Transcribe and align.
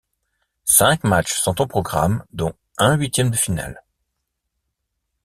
Cinq 0.65 1.03
matchs 1.03 1.39
sont 1.43 1.61
au 1.61 1.67
programme 1.67 2.25
dont 2.33 2.53
un 2.79 2.95
huitième 2.95 3.29
de 3.29 3.35
finale. 3.37 3.83